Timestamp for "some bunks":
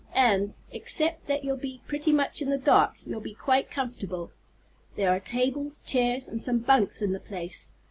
6.41-7.03